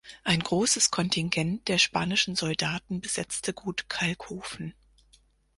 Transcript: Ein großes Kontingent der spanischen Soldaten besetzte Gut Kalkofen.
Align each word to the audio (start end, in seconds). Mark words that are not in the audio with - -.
Ein 0.23 0.39
großes 0.39 0.89
Kontingent 0.89 1.67
der 1.67 1.77
spanischen 1.77 2.35
Soldaten 2.35 3.01
besetzte 3.01 3.53
Gut 3.53 3.87
Kalkofen. 3.87 4.73